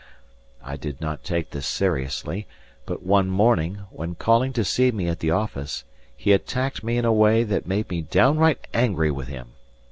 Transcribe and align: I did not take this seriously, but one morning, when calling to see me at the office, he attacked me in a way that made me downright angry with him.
I 0.63 0.77
did 0.77 0.99
not 0.99 1.23
take 1.23 1.51
this 1.51 1.67
seriously, 1.67 2.47
but 2.87 3.03
one 3.03 3.29
morning, 3.29 3.81
when 3.91 4.15
calling 4.15 4.51
to 4.53 4.63
see 4.65 4.91
me 4.91 5.07
at 5.07 5.19
the 5.19 5.29
office, 5.29 5.83
he 6.17 6.31
attacked 6.33 6.83
me 6.83 6.97
in 6.97 7.05
a 7.05 7.13
way 7.13 7.43
that 7.43 7.67
made 7.67 7.87
me 7.91 8.01
downright 8.01 8.65
angry 8.73 9.11
with 9.11 9.27
him. 9.27 9.49